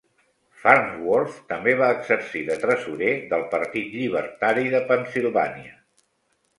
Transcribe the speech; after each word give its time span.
Farnsworth 0.61 1.35
també 1.51 1.75
va 1.83 1.91
exercir 1.97 2.43
de 2.49 2.59
tresorer 2.65 3.13
del 3.35 3.47
Partit 3.55 3.95
Llibertari 4.01 4.77
de 4.77 4.85
Pennsilvània. 4.93 5.81